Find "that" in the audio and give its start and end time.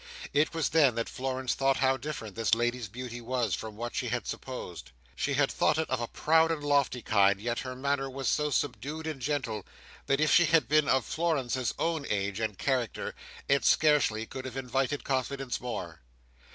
0.95-1.07, 10.07-10.19